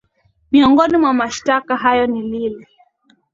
miongoni 0.51 0.97
mwa 0.97 1.13
mashtaka 1.13 1.77
hayo 1.77 2.07
ni 2.07 2.21
lile 2.21 2.65